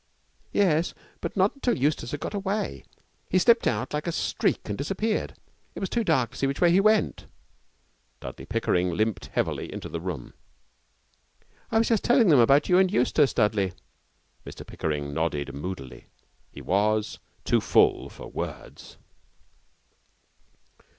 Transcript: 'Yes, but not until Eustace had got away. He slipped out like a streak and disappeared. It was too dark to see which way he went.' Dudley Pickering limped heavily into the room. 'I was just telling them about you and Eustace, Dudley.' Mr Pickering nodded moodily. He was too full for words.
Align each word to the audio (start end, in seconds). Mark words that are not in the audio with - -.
'Yes, 0.51 0.95
but 1.19 1.37
not 1.37 1.53
until 1.53 1.77
Eustace 1.77 2.09
had 2.09 2.19
got 2.21 2.33
away. 2.33 2.83
He 3.29 3.37
slipped 3.37 3.67
out 3.67 3.93
like 3.93 4.07
a 4.07 4.11
streak 4.11 4.67
and 4.67 4.75
disappeared. 4.75 5.35
It 5.75 5.79
was 5.79 5.91
too 5.91 6.03
dark 6.03 6.31
to 6.31 6.37
see 6.37 6.47
which 6.47 6.59
way 6.59 6.71
he 6.71 6.79
went.' 6.79 7.27
Dudley 8.19 8.47
Pickering 8.47 8.89
limped 8.97 9.27
heavily 9.27 9.71
into 9.71 9.89
the 9.89 10.01
room. 10.01 10.33
'I 11.71 11.77
was 11.77 11.89
just 11.89 12.03
telling 12.03 12.29
them 12.29 12.39
about 12.39 12.67
you 12.67 12.79
and 12.79 12.91
Eustace, 12.91 13.31
Dudley.' 13.31 13.73
Mr 14.43 14.65
Pickering 14.65 15.13
nodded 15.13 15.53
moodily. 15.53 16.07
He 16.51 16.63
was 16.63 17.19
too 17.45 17.61
full 17.61 18.09
for 18.09 18.25
words. 18.27 18.97